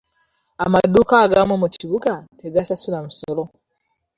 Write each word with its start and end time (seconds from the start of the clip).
Amaduuka 0.65 1.15
agamu 1.25 1.53
mu 1.61 1.67
kibuga 1.75 2.13
tegasasula 2.39 2.97
musolo. 3.05 3.43